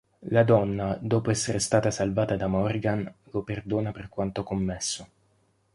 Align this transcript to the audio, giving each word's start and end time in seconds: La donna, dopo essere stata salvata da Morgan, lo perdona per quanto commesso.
La 0.29 0.41
donna, 0.43 0.97
dopo 0.99 1.29
essere 1.29 1.59
stata 1.59 1.91
salvata 1.91 2.35
da 2.35 2.47
Morgan, 2.47 3.13
lo 3.25 3.43
perdona 3.43 3.91
per 3.91 4.09
quanto 4.09 4.41
commesso. 4.41 5.07